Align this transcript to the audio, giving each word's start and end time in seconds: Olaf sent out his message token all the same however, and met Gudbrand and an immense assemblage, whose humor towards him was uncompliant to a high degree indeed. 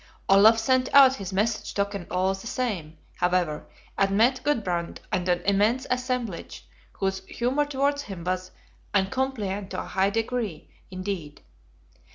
Olaf 0.27 0.57
sent 0.57 0.91
out 0.95 1.17
his 1.17 1.31
message 1.31 1.75
token 1.75 2.07
all 2.09 2.33
the 2.33 2.47
same 2.47 2.97
however, 3.17 3.67
and 3.99 4.17
met 4.17 4.41
Gudbrand 4.43 4.99
and 5.11 5.29
an 5.29 5.41
immense 5.41 5.85
assemblage, 5.91 6.67
whose 6.93 7.23
humor 7.27 7.65
towards 7.67 8.01
him 8.01 8.23
was 8.23 8.49
uncompliant 8.95 9.69
to 9.69 9.79
a 9.79 9.83
high 9.85 10.09
degree 10.09 10.71
indeed. 10.89 11.43